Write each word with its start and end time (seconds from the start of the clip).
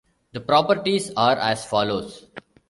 The 0.31 0.39
properties 0.39 1.11
are 1.15 1.35
as 1.35 1.63
follows. 1.63 2.25